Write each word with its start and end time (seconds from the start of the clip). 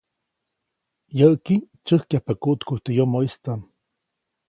Yäʼki, 1.17 1.55
tsyäjkyajpa 1.85 2.33
kuʼtkuʼy 2.41 2.79
teʼ 2.83 2.95
yomoʼistaʼm. 2.97 3.61